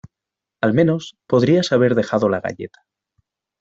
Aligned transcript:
Al 0.63 0.73
menos 0.73 1.15
podrías 1.27 1.71
haber 1.71 1.93
dejado 1.93 2.27
la 2.27 2.39
galleta. 2.41 2.87